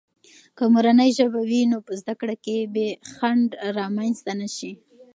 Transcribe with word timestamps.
که 0.57 0.63
مورنۍ 0.73 1.09
ژبه 1.17 1.41
وي، 1.49 1.61
نو 1.71 1.77
په 1.85 1.93
زده 2.01 2.13
کړو 2.19 2.35
کې 2.45 2.57
بې 2.73 2.87
خنډ 3.15 3.47
رامنځته 3.77 4.31
نه 4.39 4.47
سي. 4.57 4.71